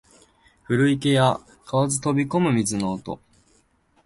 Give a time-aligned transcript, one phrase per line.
[0.65, 3.21] 古池や蛙飛び込む水の音